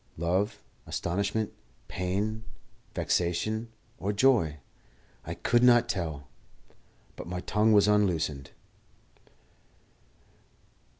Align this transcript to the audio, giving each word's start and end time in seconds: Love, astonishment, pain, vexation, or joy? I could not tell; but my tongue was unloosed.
Love, 0.17 0.63
astonishment, 0.87 1.53
pain, 1.87 2.43
vexation, 2.95 3.71
or 3.99 4.11
joy? 4.11 4.57
I 5.27 5.35
could 5.35 5.61
not 5.61 5.87
tell; 5.87 6.27
but 7.15 7.27
my 7.27 7.41
tongue 7.41 7.71
was 7.71 7.87
unloosed. 7.87 8.49